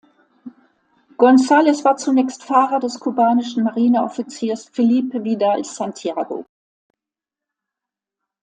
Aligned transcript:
González 1.15 1.85
war 1.85 1.95
zunächst 1.95 2.41
Fahrer 2.43 2.79
des 2.79 2.99
kubanischen 2.99 3.63
Marineoffiziers 3.65 4.65
Felipe 4.69 5.23
Vidal 5.23 5.63
Santiago. 5.63 6.43